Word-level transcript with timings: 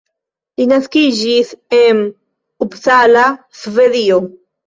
Li 0.59 0.65
naskiĝis 0.69 1.51
en 1.81 2.01
Uppsala, 2.67 3.27
Svedio. 3.61 4.21